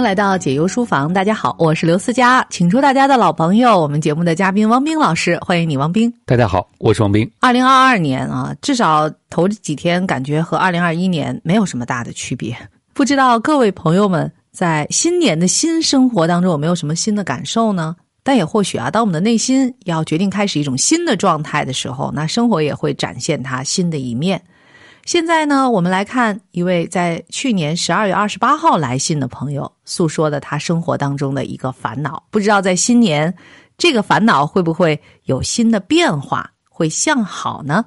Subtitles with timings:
[0.00, 6.10] 迎来到解忧书房，大家好，我是刘思佳，请出大家的老朋友，我们节目的嘉宾汪冰老师，欢迎你，汪冰。
[6.24, 7.30] 大家好，我是汪冰。
[7.40, 12.56] 二零二二年啊，至少头几天感觉和二零二一年没有什么大的区别。
[12.94, 17.94] 不知道各位朋友们在新年的新生活当中有没有什么新的感受呢？
[18.22, 24.40] 但也或许啊，当我们的内心要决定开始一种新的状态的时候，那生活也会展现它新的一面。
[25.04, 32.22] 现在呢，我们来看一位在去年十二月二十八号来信的朋友诉说的他生活当中的一个烦恼。
[32.30, 33.34] 不知道在新年，
[33.76, 37.86] 这个烦恼会不会有新的变化，会向好呢？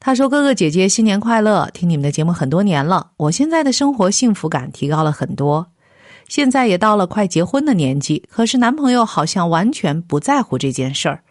[0.00, 1.68] 他说：“哥哥姐姐，新年快乐！
[1.72, 5.66] 听你们的节目很多年了，我现在的生活幸福感提高了很多。
[6.28, 11.22] 现在也到了快结婚的年纪，可是男朋友好像完全不在乎这件事儿。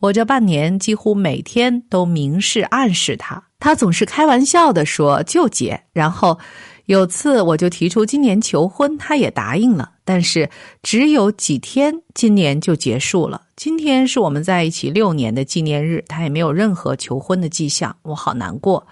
[0.00, 6.38] 我这半年几乎每天都明示暗示他。”他总是开玩笑的说就结，然后
[6.84, 10.50] 有次我就提出今年求婚，他也答应了，但是
[10.82, 13.42] 只有几天，今年就结束了。
[13.56, 18.86] 今天是我们在一起六年的纪念日，他也没有任何求婚的迹象，我好难过。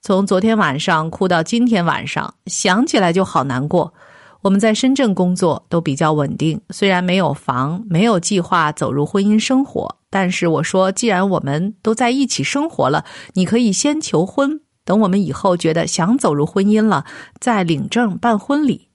[0.00, 3.94] 从昨天晚上哭到今天晚上，想起来就好难过。
[4.40, 9.96] 我们在深圳工作都比较稳定，虽然没有房，没有计划走入婚姻生活。
[10.10, 17.04] 但是我说，既然我们都在一起生活了，你可以先求婚，等我们以后觉得想走入婚姻了，
[17.40, 18.88] 再领证办婚礼。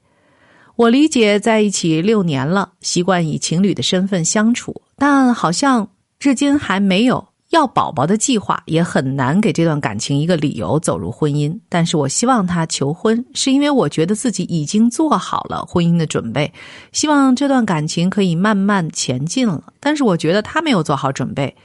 [0.76, 7.33] 我理解在一起六年了，习惯以情侣的身份相处，但好像至今还没有。
[7.54, 16.52] 要宝宝的计划也很难给这段感情一个理由走入婚姻，但是我希望他求婚，是因为我觉得自己已经做好了婚姻的准备，
[16.92, 19.72] 希望这段感情可以慢慢前进了。
[19.80, 21.56] 但是我觉得他没有做好准备，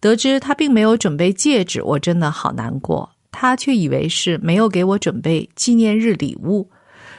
[0.00, 3.08] 得知他并没有准备戒指，我真的好难过。
[3.32, 6.68] 他却以为是没有给我准备纪念日礼物。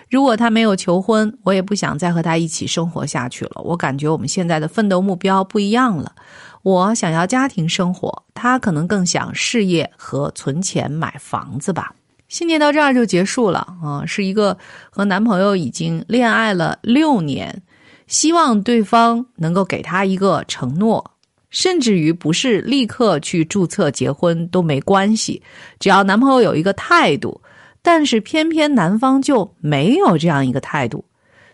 [0.08, 3.62] 如果他没有求婚，我也不想再和他一起生活下去了。
[3.64, 6.14] 我感觉我们现在的奋斗目标不一样了。
[6.62, 11.96] 我想要家庭生活，他可能更想事业和存钱买房子吧。
[12.28, 14.58] 新年到这儿就结束了啊，是一个
[14.90, 17.64] 和男朋友已经恋爱了六年，
[18.08, 21.12] 希望对方能够给他一个承诺，
[21.50, 25.42] 甚至于不是立刻去注册结婚都没关系，
[25.80, 27.42] 只要男朋友有一个态度。
[27.82, 31.06] 但是偏偏男方就没有这样一个态度，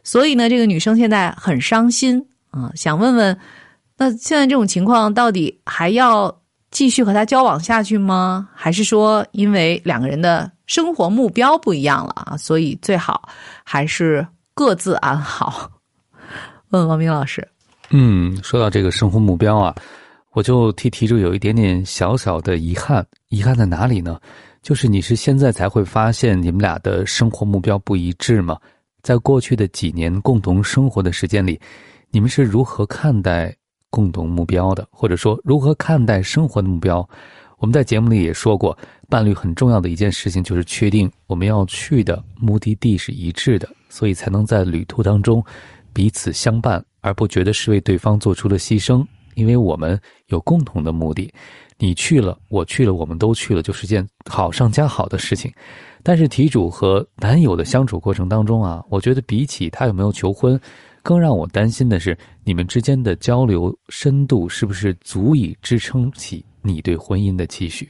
[0.04, 3.38] 所以呢，这个女生现在很伤心啊，想问问。
[3.98, 6.36] 那现在这种情况，到底还要
[6.72, 8.50] 继续和他交往下去吗？
[8.54, 13.30] 还是说，因为两个人的生活目标不一样了啊，所以最好
[13.64, 15.72] 还是各自安好？
[16.70, 17.48] 问王明老师。
[17.92, 19.74] 嗯，说到这个生活目标啊，
[20.34, 23.06] 我就替题主有一点点小小的遗憾。
[23.30, 24.20] 遗憾在哪里呢？
[24.62, 28.58] 就是你是现在才会发现你们俩的生活目标不一致吗？
[29.04, 31.62] 在过去的几年共同生活的时间里，
[32.10, 33.56] 你们是如何看待？
[33.96, 37.08] 共同目标的，或者说如何看待生活的目标，
[37.60, 45.42] 我们在节目里也说过，伴侣很重要的一件事情就是确定我们要去的目的地是一致的，所以才能在旅途当中
[45.94, 49.02] 彼此相伴，而不觉得是为对方做出了牺牲。
[49.36, 51.34] 因为我们有共同的目的，
[51.78, 55.50] 你去了，我去了，我们都去了，就是件好上加好的事情。
[56.04, 60.60] 但是题主和男友的相处过程当中啊，我觉得比起他有没有求婚。
[61.06, 67.88] 更让我担心的是，你们之间的交流深度是不是足以支撑起你对婚姻的期许？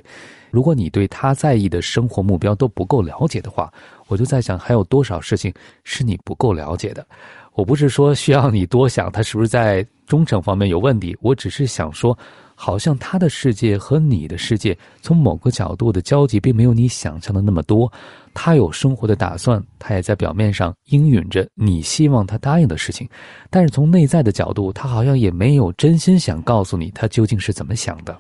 [0.52, 3.72] 如果你对他在意的生活目标都不够了解的话，
[4.08, 5.54] 我就在想，还有多少事情
[5.86, 7.08] 是你不够了解的？
[7.54, 12.18] 我不是说需要你多想他是不是在忠诚方面有问题，我只是想说。
[12.56, 17.92] 好像他的世界和你的世界，从某个角度的交集，并没有你想象的那么多。
[18.34, 23.08] 他有生活的打算，他也在表面上应允着你希望他答应的事情，
[23.50, 28.18] 但是从内在的角度，他好像也没有真心想告诉你他究竟是怎么想的。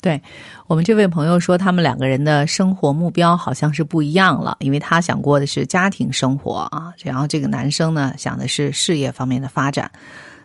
[0.00, 0.18] 对
[0.66, 9.90] 我们这位朋友说，他们两个人的生活目标好像是不一样了，因为他想过的是家庭生活啊，然后这个男生呢想的是事业方面的发展。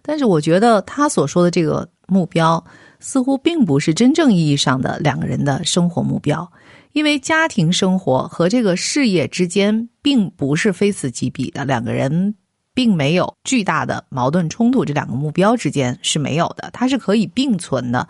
[0.02, 2.62] 但是我觉得他所说的这个目标。
[3.00, 6.52] 似乎并不是真正意义上的两个人的生活目标，
[6.94, 12.34] 因为家庭生活和这个事业之间并不是非此即彼的，两个人
[12.74, 18.08] 并没有巨大的矛盾冲突，这两个目标之间是没有的，它是可以并存的。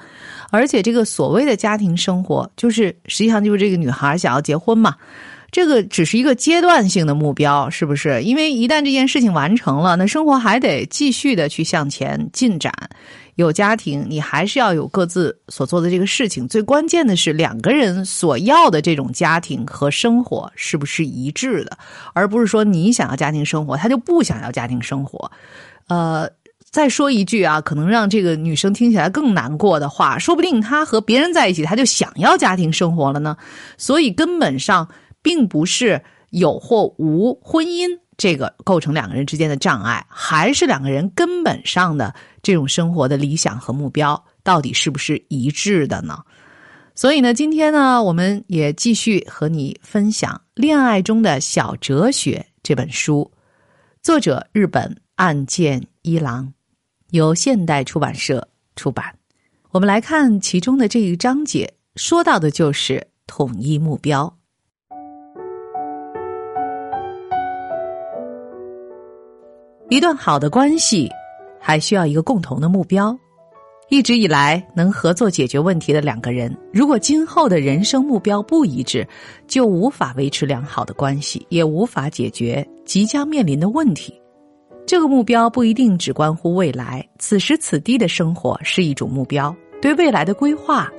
[0.50, 4.96] 而且这个所谓的家庭生活，就是实际上就是这个女孩想要结婚嘛，
[5.52, 8.24] 这个只是一个阶段性的目标，是不是？
[8.24, 12.74] 因为一旦这件事情完成了，那生活还得继续的去向前进展。
[13.36, 16.48] 有家庭，你还是要有各自所做的这个事情。
[16.48, 21.78] 最关键的是，两个人所要的这种家庭和生活是不是一致的，
[22.14, 25.32] 而不是说你想要家庭生活，他就不想要家庭生活。
[25.88, 26.30] 呃，
[26.70, 33.38] 再说一句啊，可能让这个女生听起来更难过的话，说不定她和别人在一起，她就想要家庭生活了呢。
[33.78, 34.88] 所以根本上。
[35.26, 46.20] 并不是有或无婚姻这个构成两个人之间的障碍，还是两个人根本上的这种生活的理想和目标到底是不是一致的呢？
[46.96, 53.30] 所以呢，今天呢，我们也继续和你分享《恋爱中的小哲学》这本书，
[54.02, 56.54] 作者日本岸见一郎，
[57.10, 58.48] 由现代出版社
[58.78, 59.14] 出版。
[59.72, 64.38] 我们来看其中的这一章节，说到的就是统一目标。
[69.90, 71.08] 一段好的关系，
[71.60, 73.16] 还需要一个共同的目标。
[73.90, 79.08] 一直以来能合作解决问题的两个人，如果今后的人生目标不一致，
[79.48, 84.20] 就无法维持良好的关系，也无法解决即将面临的问题。
[84.88, 90.92] 这个目标不一定只关乎未来，此时此地的生活是一种目标，对未来的规划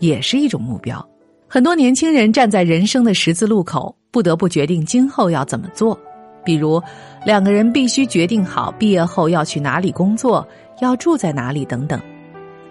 [0.00, 1.08] 也是一种目标。
[1.46, 5.96] 很多年轻人站在人生的十字路口，不得不决定今后要怎么做。
[6.44, 6.82] 比如，
[7.24, 10.46] 两个人必须决定好毕业后要去哪里工作，
[10.80, 12.00] 要住在哪里等等。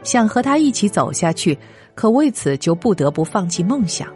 [0.03, 1.57] 想和他一起走下去，
[1.93, 4.07] 可为此就不得不放弃梦想，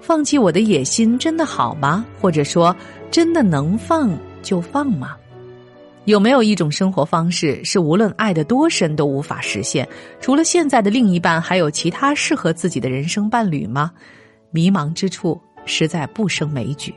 [0.00, 2.04] 放弃我的野心，真的好吗？
[2.20, 2.74] 或者说，
[3.10, 4.10] 真的能放
[4.40, 5.16] 就放吗？
[6.06, 9.86] 有没有一种生活方式是无论爱的多深都无法实现？
[10.20, 13.92] 除了现在的另一半，还有其他适合自己的人生伴侣吗？
[14.50, 16.94] 迷茫之处，实在不胜枚举。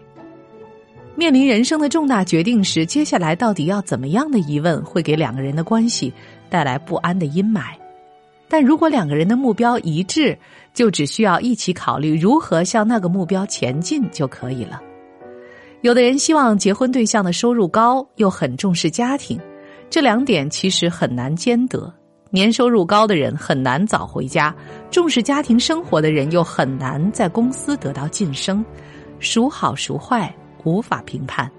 [1.15, 6.12] 面临人生的重大决定时，接下来到底要怎么样的疑问会给两个人的关系
[6.50, 7.62] 带来不安的阴霾？
[8.50, 10.38] 但如果两个人的目标一致，
[10.74, 14.81] 就只需要一起考虑如何向那个目标前进就可以了。
[15.81, 19.39] 有的人希望结婚对象的收入高，又很重视家庭，
[19.89, 21.94] 这两点其实很难兼得。
[22.31, 24.54] 年收入高的人很难早回家，
[24.89, 28.65] 重视家庭生活的人又很难在公司得到晋升，
[29.19, 30.33] 孰好孰坏？
[30.63, 31.50] 无法评判，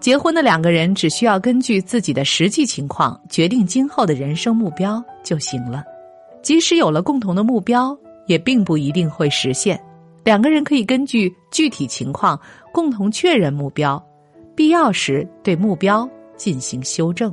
[0.00, 5.84] 结婚的两个人只需要根据自己的实际情况决定今后的人生目标就行了。
[6.42, 7.96] 即使有了共同的目标，
[8.26, 9.80] 也并不一定会实现。
[10.24, 12.40] 两个人可以根据具体情况
[12.72, 14.02] 共同确认目标，
[14.54, 17.32] 必要时对目标进行修正。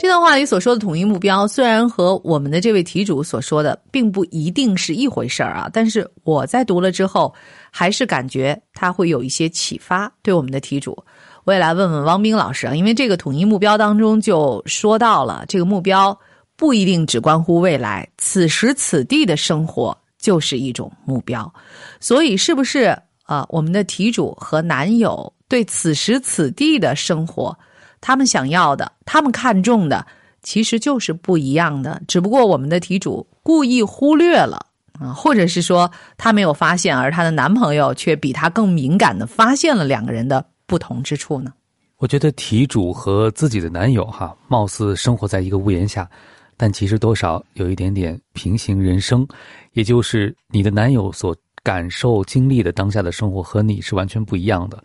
[0.00, 7.34] 这段话里所说的统一目标，虽然和我们的这位题主所说的并不一定是一回事儿啊，但是我在读了之后，
[7.72, 10.10] 还是感觉他会有一些启发。
[10.22, 10.96] 对我们的题主，
[11.42, 16.16] 我也来问问汪冰老师啊，因为这个统一目标当中就说到了，这个目标
[16.56, 21.52] 不一定只关乎未来，此时此地的生活就是一种目标，
[21.98, 23.44] 所以是不是啊？
[23.48, 27.56] 我们的题主和男友对此时此地的生活？
[28.00, 30.06] 他们想要的，他们看重的，
[30.42, 32.00] 其实就是不一样的。
[32.06, 34.64] 只不过我们的题主故意忽略了
[34.98, 41.52] 啊，或者是说她没有发现，而她的男朋友却比她更敏感的发现了两个人的不同之处呢？
[41.98, 46.08] 我觉得题主和自己的男友哈，貌似生活在一个屋檐下，
[46.56, 49.26] 但其实多少有一点点平行人生，
[49.72, 51.34] 也就是你的男友所
[51.64, 54.80] 感受经历的当下的生活和你是完全不一样的。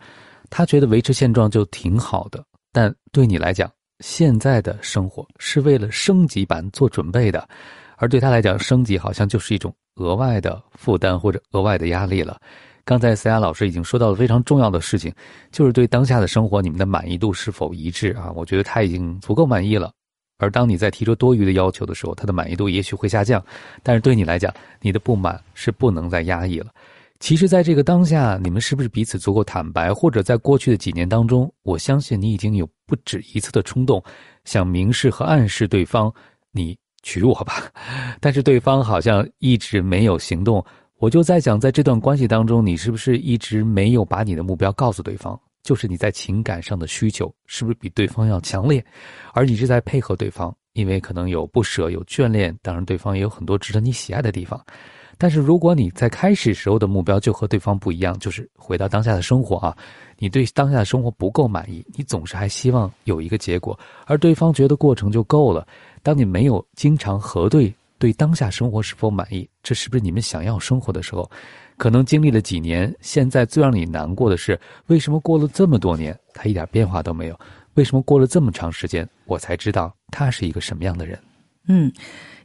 [0.50, 2.44] 他觉得维持现状就挺好的。
[3.14, 7.48] 对你来讲，现在的生活是为了升级版做准备的，
[7.96, 12.36] 而对他来讲，升级好像就是一种额外的负担或者额外的压力了。
[12.84, 15.14] 刚才思雅老师已经说到了非常重要的事情，
[15.52, 18.32] 就是对当下的生活，你们的满意度是否一致啊？
[18.34, 19.92] 我觉得他已经足够满意了，
[20.38, 23.40] 而当你在提出多余的要求的时候，他的满意度也许会下降。
[23.84, 26.66] 但是对你来讲，你的不满是不能再压抑了。
[27.20, 29.94] 其实，在这个当下，你们是不是彼此足够坦白？
[29.94, 34.02] 或者在过去的几年当中，我相信你已经有不止一次的冲动，
[34.44, 36.12] 想明示和暗示对方，
[36.52, 37.54] 你娶我吧。
[38.20, 40.64] 但是对方好像一直没有行动。
[40.98, 45.38] 我就在想，在这段关系当中，你是不是一直没有把你的目标告诉对方？
[45.62, 48.84] 就是你在情感上的需求是不是比对方要强烈？
[49.32, 54.62] 而你是在配合对方，因为可能有不舍、有眷恋，当然对方也有很多值得你喜爱的地方。
[55.16, 59.76] 但是，如果你在开始时候的目标就和对方不一样，就是回到当下的生活啊，
[60.18, 65.66] 你对当下的生活不够满意，你总是还希望有一个结果，而对方觉得过程就够了。
[66.02, 71.30] 当你没有经常核对对当下生活是否满意，这是不是你们想要生活的时候？
[71.76, 77.38] 可能经历了几年，现在最让你难过的是，为什么过了这么多年，他一点变化都没有？
[77.74, 81.18] 为什么过了这么长时间，我才知道他是一个什么样的人？
[81.66, 81.92] 嗯，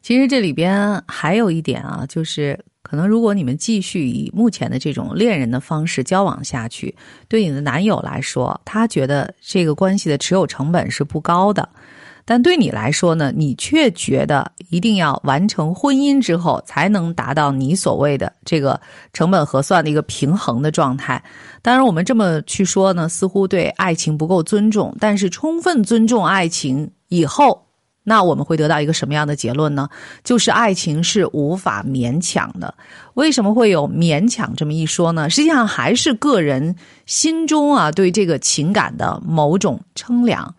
[0.01, 6.95] 其实这里边还有一点啊，就是可能如果你们继续以目前的这种恋人的方式交往下去，
[7.27, 11.67] 对你的男友来说，他觉得这个关系的持有成本是不高的。
[12.25, 18.79] 但对你来说呢，你却觉得一定要完成婚姻之后，才能达到你所谓的这个
[19.13, 21.23] 成本核算的一个平衡的状态。
[21.63, 24.95] 当然，我们这么去说呢，似乎对爱情不够尊重。
[24.99, 27.65] 但是，充分尊重爱情以后，
[28.03, 29.87] 那我们会得到一个什么样的结论呢？
[30.23, 32.73] 就是爱情是无法勉强的。
[33.13, 35.29] 为什么会有勉强这么一说呢？
[35.29, 36.75] 实际上还是个人
[37.05, 40.55] 心中啊对这个情感的某种称量。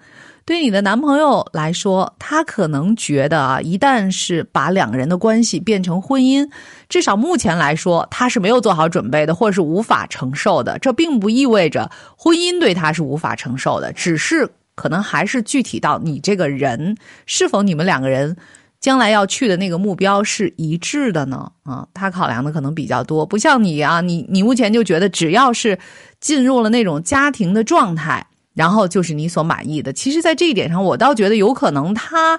[0.47, 6.49] 对你的男朋友来说，他可能觉得啊，一旦是把两个人的关系变成婚姻，
[6.89, 10.77] 至少目前来说，他是没有做好准备的，或者是无法承受的。
[10.81, 16.97] 这并不意味着婚姻对他是无法承受的，只是可能还是具体到你这个人
[17.27, 18.35] 是否你们两个人
[18.81, 21.53] 将来要去的那个目标是一致的呢？
[21.65, 25.79] 啊，他考量的可能比较多，不像你啊，你你目前就觉得只要是
[26.19, 28.27] 进入了那种家庭的状态。
[28.53, 29.93] 然后就是你所满意的。
[29.93, 32.39] 其实，在这一点上，我倒觉得有可能他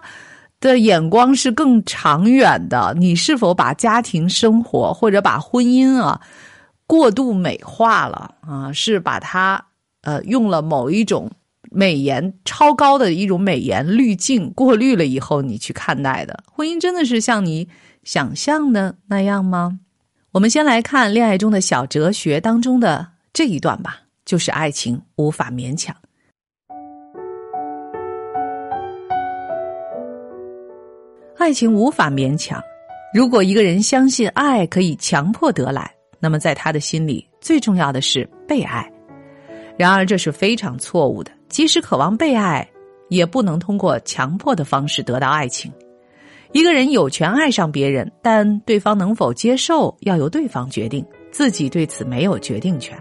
[0.59, 2.93] 的眼光是更长远的。
[2.97, 6.19] 你是否把家庭生活或者把婚姻啊
[6.85, 8.71] 过度美化了啊？
[8.73, 9.63] 是把它
[10.01, 11.31] 呃用了某一种
[11.73, 17.67] 美颜超高的一种美颜滤镜过滤了以后，你去看待的婚姻真的是像你
[18.03, 19.79] 想象的那样吗？
[20.31, 24.01] 我们先来看恋爱中的小哲学当中的这一段吧。
[24.23, 25.93] 就是爱情无法勉强，
[31.37, 32.61] 爱情无法勉强。
[33.13, 38.90] 如果一个人相信爱可以强迫得来，那么在他的心里，最重要的是被爱。
[39.77, 41.31] 然而，这是非常错误的。
[41.49, 42.67] 即使渴望被爱，
[43.09, 45.71] 也不能通过强迫的方式得到爱情。
[46.51, 52.97] 一个人有权爱上别人，但对方能否接受，要由对方决定，自己对此没有决定权。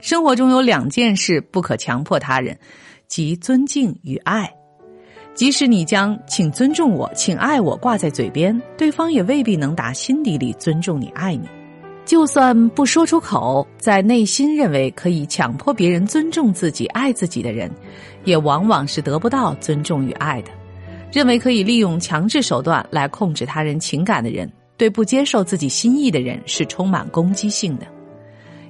[0.00, 2.56] 生活中有两件事不可强迫他人，
[3.08, 4.48] 即尊敬与爱。
[5.34, 11.48] 即使你将“请尊重我，请爱我”挂在嘴边，对方也未必能打心底里尊重你、爱你。
[12.08, 17.70] 就算不说出口，在内心认为可以强迫别人尊重自己、爱自己的人，
[18.24, 20.50] 也往往是得不到尊重与爱的。
[21.12, 27.86] 认为可以利用强制手段来控制他人情感的人，对不接受自己心意的人是充满攻击性的。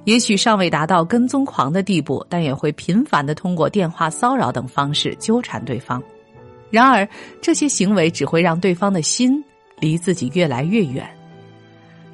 [0.03, 6.03] 也许尚未达到跟踪狂的地步，但也会频繁的通过电话骚扰等方式纠缠对方。
[6.69, 7.07] 然而，
[7.41, 9.41] 这些行为只会让对方的心
[9.79, 11.09] 离自己越来越远。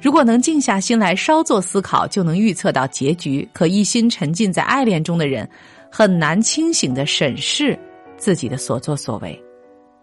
[0.06, 3.46] 如果能静下心来稍作思考，就能预测到结局。
[3.52, 5.50] 可一心沉浸在爱恋中的人，
[5.90, 7.76] 很难清醒的审视
[8.16, 9.36] 自己的所作所为。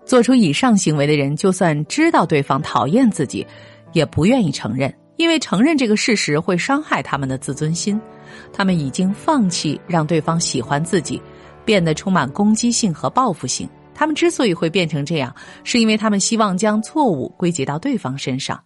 [0.04, 3.48] 做出以上行为的人，就算知道对方讨厌自己，
[3.94, 4.94] 也不愿意承认。
[5.16, 7.98] 因为承认这个事实会伤害他们的自尊心，
[8.52, 11.22] 他们已经放弃让对方喜欢自己，
[11.64, 13.70] 变得充满攻击性和报复性。
[13.96, 15.34] 他们之所以会变成这样，
[15.64, 18.62] 是因为他们希望将错误归结到对方身上。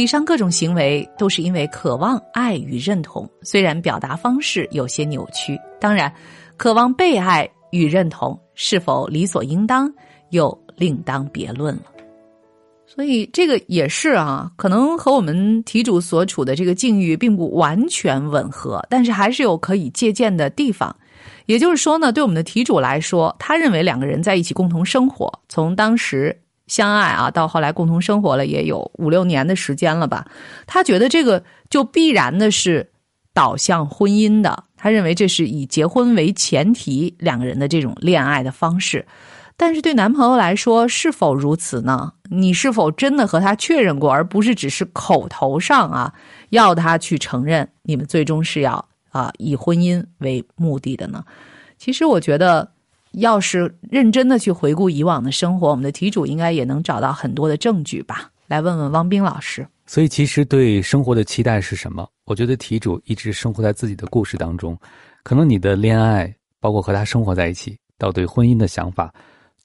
[0.00, 5.58] 以上各种行为都是因为渴望爱与认同，虽然表达方式有些扭曲。
[5.80, 6.12] 当然，
[6.56, 9.92] 渴望被爱与认同是否理所应当，
[10.30, 11.82] 又另当别论了。
[12.86, 20.94] 所以这个也是啊，可能和我们题主所处的这个境遇并不完全吻合，但是还是有可以借鉴的地方。
[21.46, 26.34] 也就是说呢，对我们的题主来说，他认为两个人在一起共同生活，从当时
[26.68, 30.24] 相爱啊，到后来共同生活了也有五六年的时间了吧，
[30.66, 32.88] 他觉得这个就必然的是
[33.34, 34.64] 导向婚姻的。
[34.76, 39.04] 他认为这是以结婚为前提两个人的这种恋爱的方式。
[39.56, 42.12] 但是对男朋友来说，是否如此呢？
[42.30, 46.14] 你是否真的和他确认过，而不是只是口头上啊
[46.50, 51.24] 要他去承认你们最终是要啊以婚姻为目的的呢？
[51.76, 52.70] 其实我觉得，
[53.18, 58.30] 要是认真的去回顾以往的生活，我们的题主应该也能找到很多的证据吧。
[58.46, 59.66] 来问问汪冰老师。
[59.86, 62.06] 所以，其实对生活的期待是什么？
[62.24, 64.78] 我觉得题主一直生活在自己的故事当中，
[65.22, 69.12] 可能你的恋爱，包括和他生活在一起，到对婚姻的想法。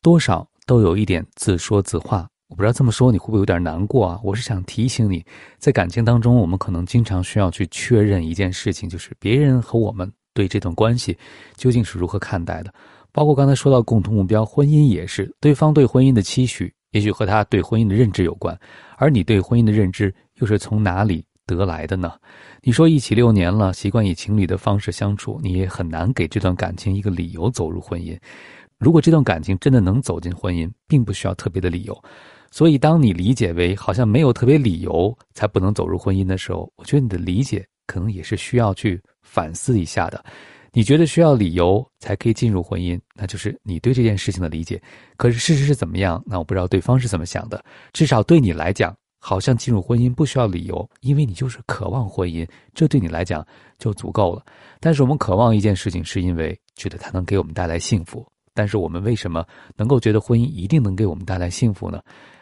[0.01, 4.19] 多少都有一点自说自话，我不知道这么说你会不会有点难过啊？
[4.23, 5.23] 我是想提醒你，
[5.59, 11.17] 在感情当中，我们可能经常需要去确认一件事情，就是别人和我们对这段关系
[11.55, 12.73] 究竟是如何看待的。
[13.13, 18.59] 包括刚才说到共同目标，婚姻也是，对方对婚姻的期许也许和他对婚姻的认知有关。
[18.97, 22.13] 而你对婚姻的认知又是从哪里得来的呢？
[22.61, 28.17] 你说一起六年了，习惯以情侣的方式相处，你也很难给这段感情一个理由走入婚姻。
[28.79, 32.03] 如果这段感情真的能走进婚姻，并不需要特别的理由。
[32.51, 40.23] 所以，当你理解为好像没有特别理由才不能走入婚姻的时候，我觉得你的理解可能也是需要去反思一下的。
[40.75, 44.81] 你觉得需要理由才可以进入婚姻，那就是你对这件事情的理解。
[45.17, 46.21] 可是事实是怎么样？
[46.25, 47.63] 那我不知道对方是怎么想的。
[47.93, 53.45] 至少对你来讲，好像进入婚姻不需要理由，因为你就是渴望婚姻，这对你来讲
[53.77, 54.43] 就足够了。
[54.79, 58.27] 但是我们渴望一件事情，是因为觉得它能给我们带来幸福。
[58.55, 62.01] 但是我们为什么能够觉得婚姻一定能给我们带来幸福呢？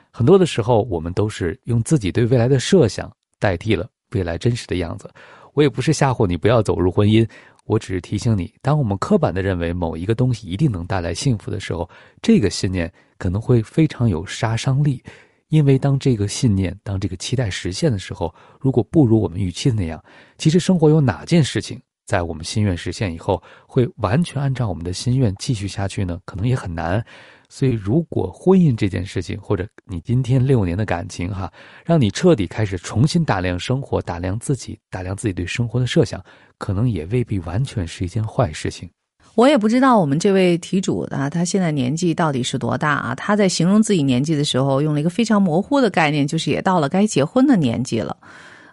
[0.10, 5.10] 很多的时候，我们都是用自己对未来的设想代替了未来真实的样子。
[5.54, 7.28] 我也不是吓唬你不要走入婚姻。
[7.66, 11.90] 我只是提醒你，当我们刻板的认为某一个东西一定能带来幸福的时候，
[12.22, 15.02] 这个信念可能会非常有杀伤力。
[15.50, 20.04] 因为当这个信念、当这个期待实现的时候，如果不如我们预期的那样，
[20.38, 26.20] 其实生活有哪件事情在我们心愿实现以后，会完全按照我们的心愿继续下去呢？
[26.26, 27.04] 可能也很难。
[27.48, 31.52] 所以，如果婚姻这件事情，或者你今天六年的感情，哈，
[31.86, 36.24] 让你彻底开始重新打量生活、打量自己、打量自己对生活的设想，
[36.58, 38.90] 可能也未必完全是一件坏事情。
[39.36, 43.16] 我也不知道我们这位题主啊，他现在年纪到底是多大啊？
[43.16, 48.16] 他在形容自己年纪的时候，用了一个非常模糊的概念，就是也到了该结婚的年纪了。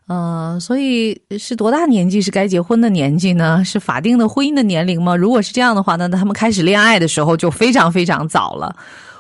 [0.09, 3.62] 呃，所以是多大年纪是该结婚的年纪呢？
[3.62, 5.15] 是法定的婚姻的年龄吗？
[5.15, 8.75] 如果是这样的话，那他们开始恋爱的时候就非常非常早了，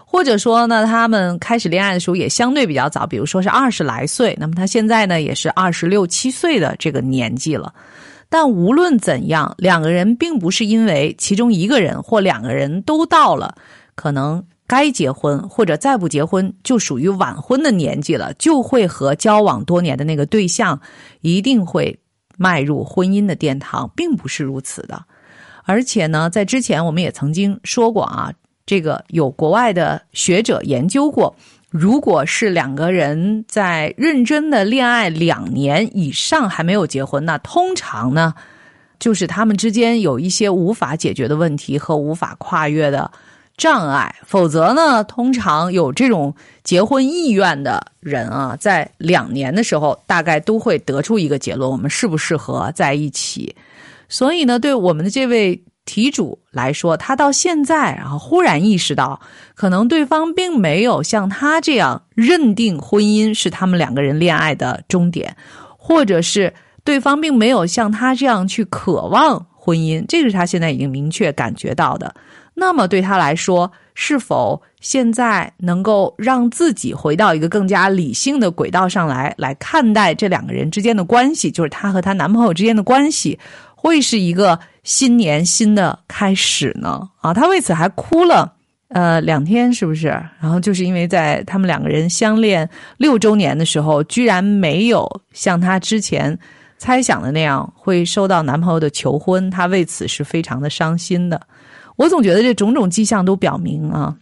[0.06, 7.70] 或者说呢，他们开始恋爱的时候也相对比较早，比如说是二十来岁，那么他现在呢也是二十六七岁的这个年纪了。
[8.30, 13.54] 但无论怎样，两个人并不是因为其中一个人或两个人都到了
[13.94, 14.42] 可能。
[14.68, 20.78] 该结婚或者再不结婚就属于晚婚的年纪了，就会和交往多年的那个对象
[21.22, 21.98] 一定会
[22.36, 25.02] 迈入婚姻的殿堂，并不是如此的。
[25.64, 28.30] 而且呢，在之前我们也曾经说过啊，
[28.66, 31.34] 这个有国外的学者研究过，
[31.70, 38.34] 如果是两个人在认真的恋爱两年以上还没有结婚，那通常呢，
[38.98, 43.10] 就是他们之间有一些无法解决的问题和无法跨越的。
[43.58, 45.04] 障碍，否则呢？
[45.04, 53.54] 通常有这种结婚意愿的人啊，在两年的时候，大概都会得出一个结论：我们适不适合在一起？
[54.08, 59.20] 所以呢，对我们的这位题主来说，他到现在，然后忽然意识到，
[59.54, 65.36] 可能对方并没有像他这样认定婚姻是他们两个人恋爱的终点，
[65.76, 72.14] 或者是对方并没有像他这样去渴望婚姻，这个是他现在已经明确感觉到的。
[72.58, 83.38] 那么对他来说，是否现在能够让自己回到一个更加理性的轨道上来，来看待这两个人之间的关系，就是她和她男朋友之间的关系，
[83.76, 87.08] 会是一个新年新的开始呢？
[87.20, 88.52] 啊，她为此还哭了，
[88.88, 90.08] 呃，两天是不是？
[90.40, 96.36] 然后就是因为在他们两个人相恋六周年的时候，居然没有像她之前
[96.76, 101.40] 猜想的那样会收到男朋友的求婚，她为此是非常的伤心的。
[101.98, 104.16] 我总觉得这种种迹象都表明啊，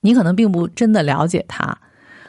[0.00, 1.78] 你可能并不真的了解他，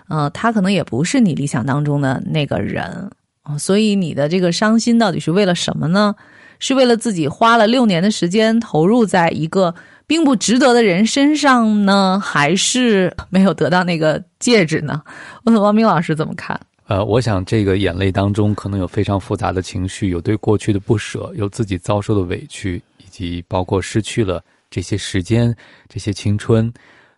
[0.08, 3.10] 呃，他可能也不是你理想当中的那个人
[3.42, 6.16] 啊，所以你的这个伤心到底是为了什么呢？
[6.60, 9.74] 是为了自己花了六年的时间投入在一个
[10.06, 15.02] 并不值得的人身上呢，还是没有得到那个戒指呢？
[15.46, 16.60] 问 问王明老师怎么看？
[16.86, 24.44] 呃，我想这个眼泪当中可能有非常复杂的情绪，有对过去的不舍，有自己遭受的委屈，以及包括失去了。
[24.72, 25.54] 这些时间，
[25.90, 26.74] 这些青春，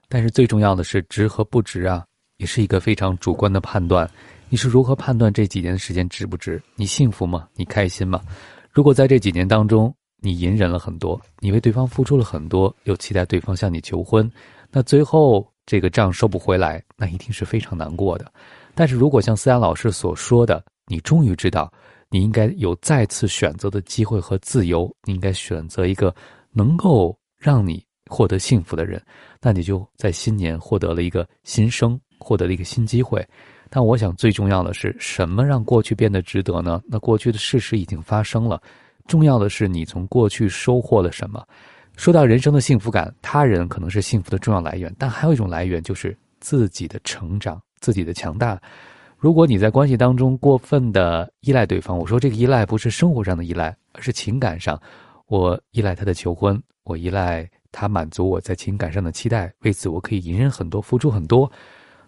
[0.09, 2.03] 但是最重要的是值和不值啊，
[2.37, 4.09] 也是一个非常主观的判断。
[4.49, 6.61] 你是如何判断这几年的时间值不值？
[6.75, 7.47] 你幸福吗？
[7.53, 8.19] 你开心吗？
[8.71, 14.29] 如果在这几年当中，你隐忍了很多，你为对方付出了很多，又期待对方向你求婚，
[14.71, 18.31] 那最后这个账收不回来，那一定是非常难过的。
[18.73, 21.71] 但是如果像思雅老师所说的，你终于知道，
[22.09, 26.13] 你应该有再次选择的机会和自由，你应该选择一个
[26.51, 27.15] 能够。
[27.43, 29.01] 让你获得幸福的人，
[29.41, 33.25] 那你就在新年获得了一个新生，获得了一个新机会。
[33.69, 36.81] 但我想最重要的是什么让过去变得值得呢？
[36.87, 38.61] 那过去的事实已经发生了，
[39.07, 41.45] 重要的是你从过去收获了什么。
[41.97, 48.61] 说到人生的幸福感，他人可能是幸福的重要来源，但还有一种来源就是自己的成长、自己的强大。
[49.17, 54.79] 如果你在关系当中过分的依赖对方，我说这个依赖不是生活上的依赖，而是情感上，
[55.27, 56.61] 我依赖他的求婚。
[56.83, 61.51] 我依赖他满足我在情感上的期待，为此我可以隐忍很多，付出很多。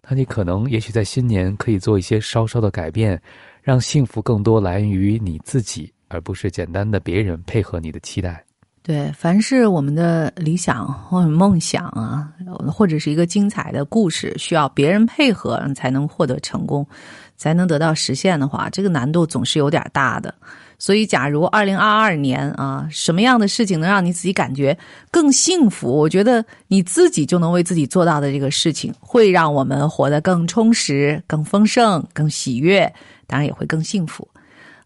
[0.08, 3.20] 那你可能也许在新年可以做一些稍稍的改变，
[3.62, 8.44] 让幸福更多来源于你自己，而不是简单的别人配合你的期待。
[8.84, 12.32] 对，凡是我们的理想或者梦想啊，
[12.72, 16.88] 或者是一个精彩的故事，需要别人配合才能获得成功，
[17.36, 20.32] 才能得到实现的话，这个难度总是有点大的。
[20.78, 24.78] 所以，假如二零二二年啊，什么样的事情能让你自己感觉
[25.10, 25.88] 更幸福？
[25.90, 32.94] 我觉得你自己就能为自己做到的这个事情，会让我们活得更充实、更丰盛、更喜悦，
[33.26, 34.28] 当然也会更幸福。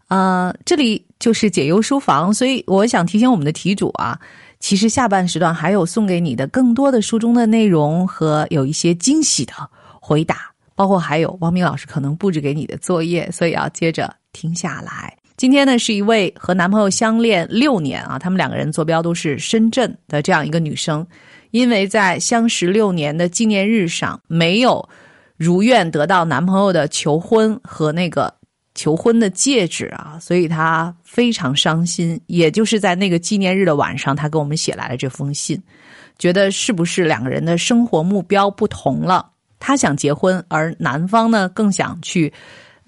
[0.08, 4.18] 呃，这里就是解忧书房，所以我想提醒我们的题主啊，
[4.58, 9.52] 其实下半时段还有送给你的更多的书中的内容和有一些惊喜的
[10.00, 15.16] 回答，包括还有汪明老师可能布置给你的作业，所以要接着听下来。
[15.40, 21.06] 今天呢，是一位和男朋友相恋六年啊，他们两个人坐标都是深圳的这样一个女生，
[21.50, 24.86] 因为在相识六年的纪念日上没有
[25.38, 28.30] 如愿得到男朋友的求婚和那个。
[28.74, 32.20] 求婚的戒指啊，所以她非常伤心。
[32.26, 35.58] 也就是在那个纪念日的晚上，她给我们写来了这封信，
[36.18, 39.26] 觉得是不是两个人的生活目标不同了？
[39.58, 42.30] 她想结婚，而男方呢更想去，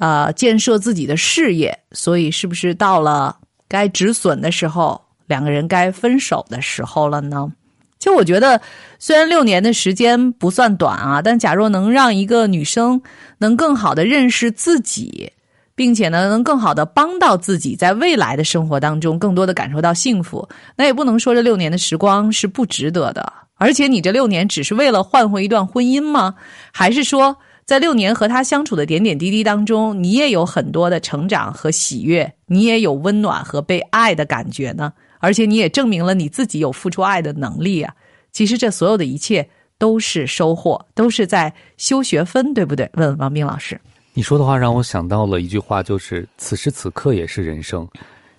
[0.03, 1.79] 呃，建设自己的事业。
[1.93, 3.37] 所以，是不是到了
[3.69, 7.53] 该止损的时候，两个人该分手的时候了呢？
[8.01, 8.61] 其实，我觉得
[8.99, 13.01] 虽然六年的时间不算短啊，但假若能让一个女生
[13.39, 15.31] 能更好的认识自己。
[15.75, 20.47] 并且呢，能更好的帮到自己，在未来的生活当中，更多的感受到幸福。
[20.77, 23.33] 那也不能说这六年的时光是不值得的。
[23.55, 26.35] 而且，你这六年只是为了换回一段婚姻吗？
[26.73, 34.93] 还是说，在六年和他相处的点点滴滴当中，你也有很多的成长和喜悦，你也有温暖和被爱的感觉呢？
[35.21, 37.95] 而且，你也证明了你自己有付出爱的能力啊！
[38.33, 39.49] 其实，这所有的一切
[39.79, 42.91] 都是收获，都是在修学分，对不对？
[42.95, 43.81] 问问王斌老师。
[44.15, 47.89] 你说的话让我想到了一句话，就是此时此刻也是人生。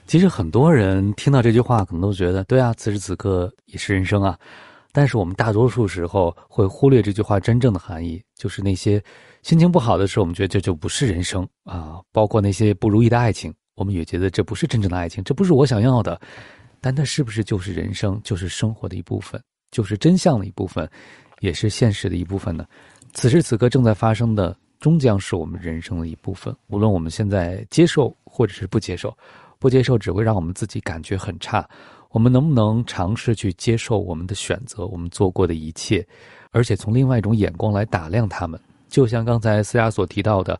[0.06, 4.38] 其实很多人听到这句话，可能都觉得对啊，此时此刻也是人生啊。
[4.94, 9.04] 但是我们大多数时候会忽略这句话真正的含义，就是那些
[9.42, 12.00] 心情不好的时候，我们觉得这就不是人生啊。
[12.12, 16.22] 包括那些不如意的爱情，我们也觉得这不是真正的爱情，这不是我想要的。
[16.80, 20.90] 但它是不是就是人生，就是生活的一部分，就是真相的一部分，
[21.42, 22.66] 也是现实的一部分呢？
[23.14, 24.56] 此时此刻正在发生的。
[24.80, 29.18] 终将是我们人生的一部分，无论我们现在接受或者是不接受，
[29.58, 31.66] 不接受只会让我们自己感觉很差。
[32.14, 36.06] 我们能不能尝试去接受我们的选择，我们做过的一切，
[36.52, 38.58] 而且从另外一种眼光来打量他们？
[38.88, 40.58] 就像刚才思雅所提到的，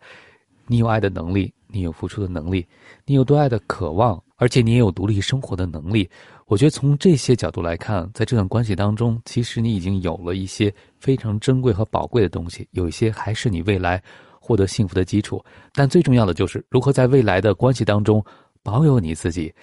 [0.66, 2.66] 你有爱的能力，你有付出的能力，
[3.06, 6.10] 你有对爱的渴望，而且你也有独立生活的能力。
[6.48, 14.02] 我觉得从这些角度来看，在这段关系当中，其实你已经有了一些非常珍贵和宝贵的东西，有一些还是你未来
[14.40, 15.40] 获得幸福的基础。
[15.72, 18.26] 但最重要的就是如何在未来的关系当中
[18.64, 19.54] 保有你自己。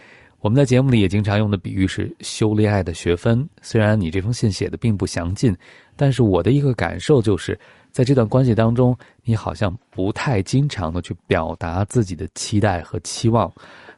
[0.40, 3.46] 我们在节目里也经常用的比喻是修恋爱的学分。
[3.61, 5.55] 虽然你这封信写的并不详尽，
[5.96, 7.59] 但是我的一个感受就是，
[7.92, 13.53] 在这段关系当中，你好像不太经常的去表达自己的期待和期望。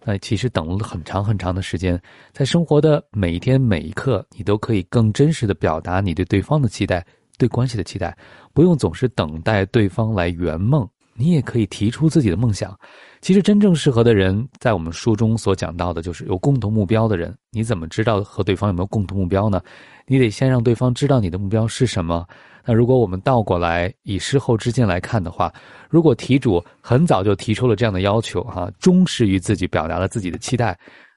[0.05, 2.01] 那其实等了很长很长的时间，
[2.33, 7.07] 在生活的每一天每一刻，你都可以更真实的表达你对对方的期待，
[7.39, 8.17] 对关系的期待，
[8.53, 12.79] 不用总是等待对方来圆梦，你也可以提出自己的梦想。
[13.21, 17.33] 其实真正适合的人，在我们书中所讲到的，就是有共同目标的人。
[17.51, 19.61] 你怎么知道和对方有没有共同目标呢？
[20.07, 22.27] 你得先让对方知道你的目标是什么。
[22.65, 25.53] 那如果我们倒过来以事后之见来看的话，
[25.89, 30.77] 如果题主很早就提出了这样的要求，哈，忠实于自己，表达了自己的期待，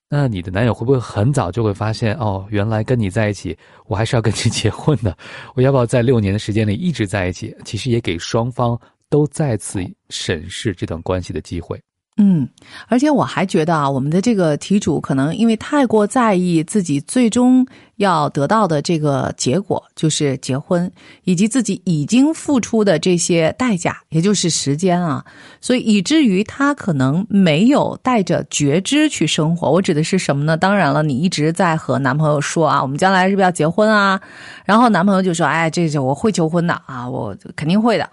[0.10, 5.16] 那你的男友会不会很早就会发现，哦，原来跟你在一起，我还是要跟你结婚的，
[5.56, 7.56] 我要不要在六年的时间里一直在一起？
[7.64, 8.80] 其实也给双方
[9.16, 11.80] 都再次审视这段关系的机会。
[12.18, 12.48] 嗯，
[12.88, 17.66] 而且我还觉得啊，我们的这个题主可能因为太过在意自己最终
[17.98, 20.90] 要得到的这个结果，就是结婚，
[21.26, 25.24] 以及自己已经付出的这些代价，也就是时间啊，
[25.60, 29.70] 所以以至于他可能没有带着觉知去生活。
[29.70, 30.56] 我指的是什么呢？
[30.56, 34.20] 当然了，你一直在和男朋友说啊，我们将来是不是要结婚啊？
[34.64, 38.10] 然后男朋友就说，哎，这这我会求婚的啊，我肯定会的。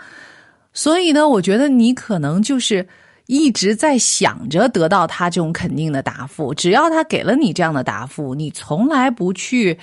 [0.73, 2.87] 所以呢，我觉得你可能就是。
[3.27, 9.79] 一直在想着得到他这种肯定的答复，只要他给了你这样的答复，你从来不去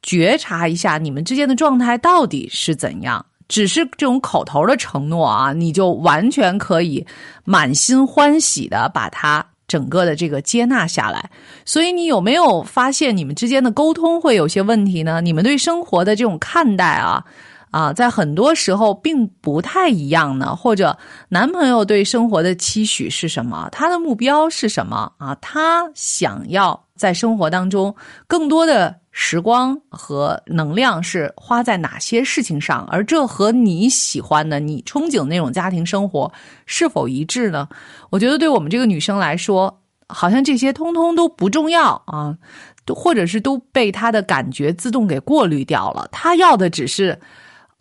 [0.00, 7.04] 觉察一下你们之间的状态到底是怎样，只是这种口头的承诺啊，你就完全可以
[7.44, 11.28] 满心欢喜的把他整个的这个接纳下来。
[11.66, 15.20] 所以你有没有发现你们之间的沟通会有些问题呢？
[15.20, 17.22] 你们对生活的这种看待啊？
[17.74, 20.54] 啊，在很多时候并不太一样呢？
[20.54, 20.96] 或者
[21.30, 23.68] 男朋友对生活的期许是什么？
[23.72, 25.34] 他的目标是什么啊？
[25.40, 27.92] 他想要在生活当中
[28.28, 32.86] 更多的时光和能量是花在哪些事情上？
[32.92, 36.32] 而这和你喜欢的、你憧憬的那种家庭生活
[36.66, 37.68] 是否一致呢？
[38.10, 42.38] 我觉得对我们这个女生来说，好像这些通通都不重要啊。
[42.94, 46.06] 或者是都被他的感觉自动给过滤掉了。
[46.12, 47.18] 他要的只是，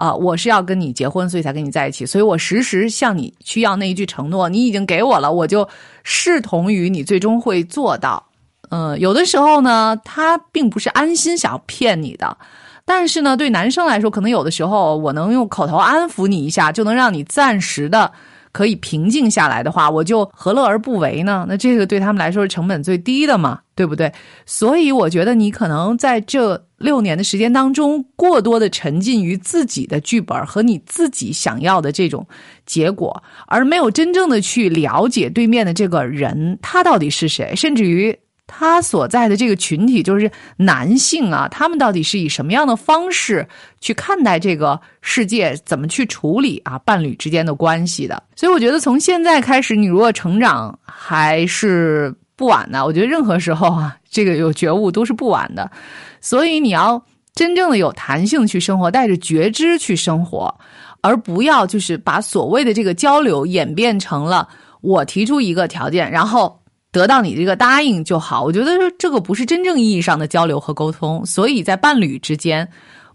[0.04, 2.06] 啊，我是要跟你结婚，所以才跟你在一起。
[2.06, 5.66] 所以我时时向你去要那一句承诺，你已经给我了，我就
[6.04, 8.22] 视同于你最终会做到。
[8.70, 12.36] 嗯，有的时候呢，他并不是安心想要骗你的，
[12.84, 18.12] 但是呢，对男生来说，可能有的时候我能用口头安抚你一下，就能让你暂时的。
[18.52, 21.44] 可以平静下来的话，我就何乐而不为呢？
[21.50, 24.14] 那这个对他们来说是成本最低的嘛，对不对？
[24.46, 32.28] 所以我觉得你可能在这六年的时间当中，过多的沉浸于自己的剧本和你自己想要的这种
[32.66, 38.16] 结果，而没有真正的去了解对面的这个人他到底是谁，甚至于。
[38.46, 43.48] 他所在的这个群体就是男性啊，他们到底是以什么样的方式
[43.80, 48.22] 去看待这个世界，怎么去处理啊伴侣之间的关系的？
[48.36, 52.86] 所以我觉得从现在开始，你如果成长还是不晚的。
[52.86, 55.70] 我觉得任何时候啊，这个有觉悟都是不晚的。
[56.22, 60.54] 所以你要真正的有弹性去生活，带着觉知去生活，
[61.02, 64.48] 而不要就是把所谓的这个交流演变成了
[64.82, 66.60] 我提出一个条件，然后。
[66.94, 71.26] 得到你这个答应就好，我觉得这个不是真正意义上的交流和沟通。
[71.26, 72.70] 所以在伴侣之间，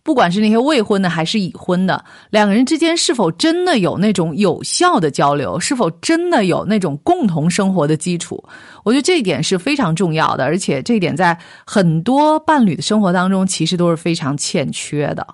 [0.08, 8.42] 不管是那些未婚的还是已婚的，两个人之间是否真的有那种有效的交流，是否真的有那种共同生活的基础，
[8.84, 10.44] 我觉得这一点是非常重要的。
[10.44, 15.26] 而且这一点在很多伴侣的生活当中，其实都是非常欠缺的。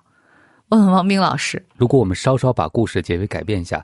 [0.70, 3.80] 问问王斌老师，如果我们稍稍把故事结尾改变一下。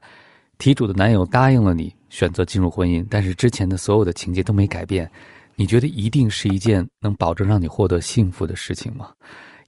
[0.58, 5.08] 题主的男友答应了你选择进入婚姻，但是之前的所有的情节都没改变，
[5.54, 9.10] 你觉得一定是一件能保证让你获得幸福的事情吗？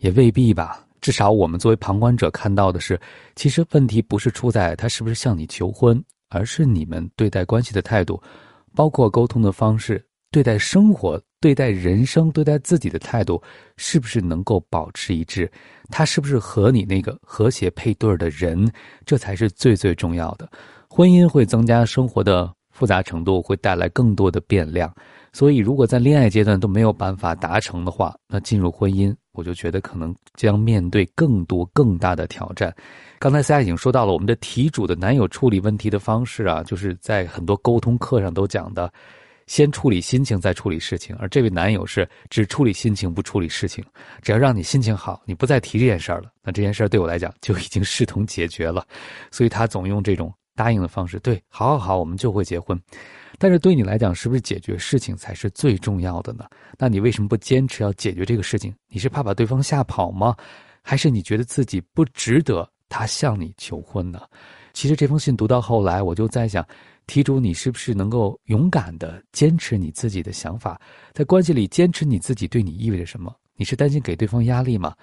[0.01, 0.85] 也未必吧。
[1.03, 2.99] 至少我们作为旁观者看到的是，
[3.37, 8.23] 其实问题不是出在他是不是向你求婚，而是你们对待关系的态度，
[8.75, 13.43] 包括沟通的方式，对待生活、对待人生、对待自己的态度，
[13.77, 15.51] 是不是能够保持一致？
[15.91, 18.71] 他是不是和你那个和谐配对的人？
[19.05, 20.49] 这才是最最重要的。
[20.89, 24.95] 婚姻会增加生活的复杂程度，会带来更多的变量。
[25.33, 32.75] 所以，如果在恋爱阶段都没有办法达成的话，那进入婚姻，我就觉得可能将面对更多更大的挑战。
[33.19, 38.93] 刚才赛已经说到了我们的题主的男友处理问题的方式啊，就是在很多沟通课上都讲的。
[39.49, 41.15] 先处理心情，再处理事情。
[41.17, 43.85] 而这位男友是只处理心情，不处理事情。
[44.23, 48.87] 只要让你心情好，你不再提这件事儿了，那这件事儿对我来讲就已经视同解决了。
[49.33, 52.81] 所以他总用这种答应的方式，对，好好好，我们就会结婚。
[53.43, 56.45] 但是对你来讲，是不是解决事情才是最重要的呢？
[56.79, 58.73] 那你为什么不坚持要解决这个事情？
[58.87, 60.37] 你是怕把对方吓跑吗？
[60.81, 64.23] 还是你觉得自己不值得他向你求婚呢？
[64.73, 66.65] 其实这封信读到后来，我就在想。
[67.09, 70.81] 题主，你是不是能够勇敢的坚持你自己的想法？
[71.13, 73.35] 在关系里坚持你自己，对你意味着什么？
[73.57, 74.95] 你是担心给对方压力吗？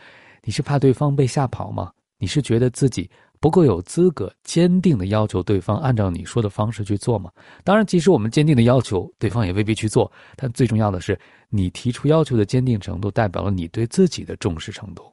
[0.45, 1.91] 你是怕对方被吓跑吗？
[2.17, 3.10] 你是觉得自己
[3.41, 7.32] 不够有资格坚定的要求对方按照你说的方式去做吗？
[7.63, 10.12] 当然，即使我们坚定的要求，对方也未必去做。
[10.36, 11.17] 但最重要的是，
[11.49, 15.04] 你提出要求的坚定程度，代表了你对自己的重视程度。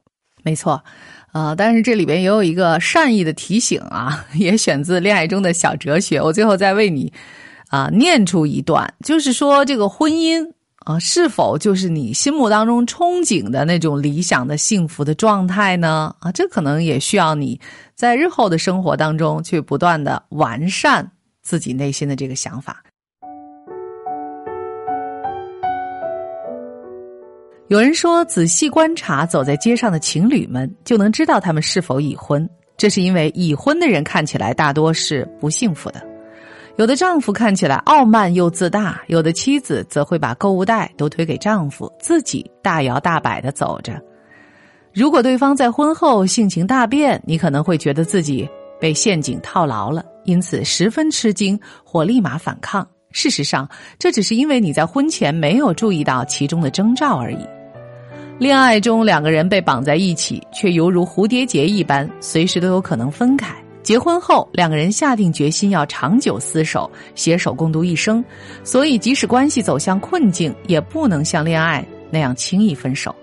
[0.43, 0.83] 没错，
[1.33, 6.21] 呃，但是这里边也有一个善意的提醒啊， 也选自恋爱中的小哲学。
[6.21, 7.11] 我最后再为你
[7.69, 10.51] 啊念出一段，就是说这个婚姻
[10.87, 16.15] 啊，是否就是你心目当中憧憬的那种理想的幸福的状态呢？
[16.19, 17.59] 啊，这可能也需要你
[17.93, 21.05] 在日后的生活当中去不断的完善
[21.41, 22.81] 自己内心的这个想法。
[27.67, 32.49] 有人说，仔细观察走在街上的情侣们，就能知道他们是否已婚。
[32.77, 36.06] 这是因为已婚的人看起来大多是不幸福的。
[36.77, 43.99] 有的丈夫看起来傲慢又自大，有的妻子则会把购物袋都推给丈夫，自己大摇大摆的走着。
[44.93, 48.47] 如果对方在婚后性情大变，你可能会觉得自己
[48.79, 52.87] 被陷阱套牢了，因此十分吃惊或立马反抗。
[53.11, 57.39] 事实上，这只是因为你在婚前没有注意到其中的征兆而已。
[58.37, 63.55] 恋爱中，两个人被绑在一起，却犹如蝴蝶结一般，随时都有可能分开。
[63.87, 68.21] 结婚后，两个人下定决心要长久厮守，携手共度一生，
[68.61, 73.15] 所以即使关系走向困境，也不能像恋爱那样轻易分手。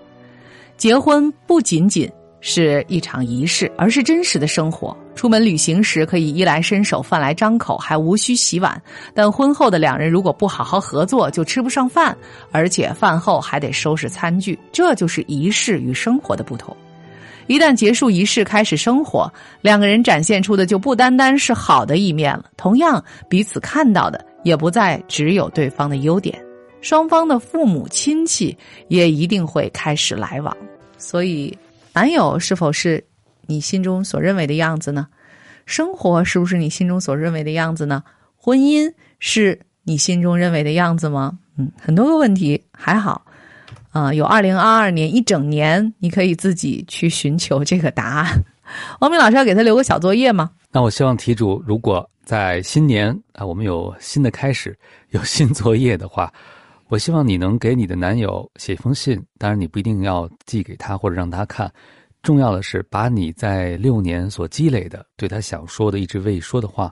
[0.75, 4.97] 结婚不仅仅是一场仪式，而是真实的生活。
[5.13, 8.75] 出门旅行时可以衣来伸手、饭来张口，还无需洗碗；
[9.13, 12.17] 但婚后的两人如果不好好合作，就吃不上饭，
[12.51, 14.57] 而且饭后还得收拾餐具。
[14.71, 16.75] 这就是仪式与生活的不同。
[17.47, 19.31] 一旦结束仪式，开始生活，
[19.61, 22.49] 两个人展现出的就不单单是好的一面了。
[22.57, 26.43] 同样，彼此看到的也不再只有对方的优点。
[26.81, 28.55] 双方的父母亲戚
[28.87, 30.55] 也一定会开始来往。
[30.97, 31.55] 所以，
[31.93, 33.03] 男友是否是
[33.45, 35.07] 你心中所认为的样子呢？
[35.65, 38.03] 生活是不是你心中所认为的样子呢？
[38.35, 41.37] 婚姻是你心中认为的样子吗？
[41.57, 43.25] 嗯，很多个问题还好。
[43.95, 48.43] 啊，有二零二二年一整年，你可以自己去寻求这个答案。
[48.99, 50.51] 王明老师要给他留个小作业吗？
[50.69, 54.77] 那我希望题主如果在新年啊，我们有新的开始，
[55.11, 56.29] 有新作业的话，
[56.89, 59.17] 我希望你能给你的男友写封信。
[59.37, 61.71] 当然，你不一定要寄给他或者让他看，
[62.21, 66.91] 重要的是把你在六年所积累的对他想说的、一直未说的话，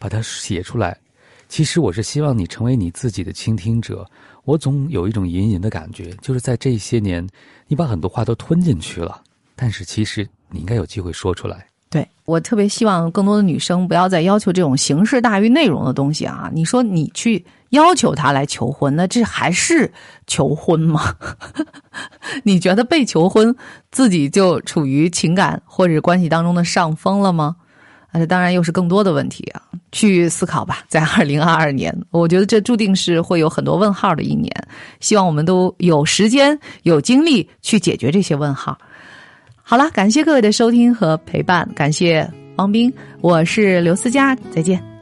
[0.00, 0.98] 把它写出来。
[1.46, 4.04] 其实我是希望你成为你自己的倾听者。
[4.44, 7.26] 我总有一种隐隐的感觉，就是在这些年，
[7.68, 9.22] 你把很多话都吞进去了，
[9.54, 11.66] 但是其实你应该有机会说出来。
[11.88, 16.48] 对我特别希望更多的女生不要再要求这种形式大于内容的东西啊！
[16.54, 19.92] 你说你去要求他来求婚，那这还是
[20.28, 21.16] 求婚吗？
[22.44, 23.54] 你觉得被求婚
[23.90, 27.56] 自己就处于情感或者关系当中的上风了吗？
[28.12, 29.62] 啊，这当然又是更多的问题啊！
[29.92, 34.52] 去思考吧，在二零二二年，我觉得这注定是会有很多问号的一年。
[35.00, 38.76] 希望我们都有时间、有精力去解决这些问号。
[39.62, 44.89] 好了，感谢各位的收听和陪伴，感谢王斌，我是刘思佳，再见。